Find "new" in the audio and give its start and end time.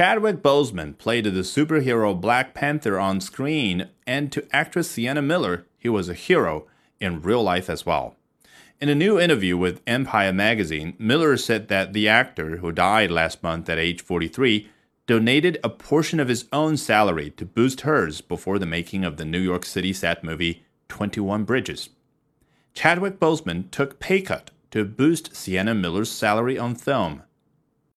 8.94-9.20, 19.26-19.38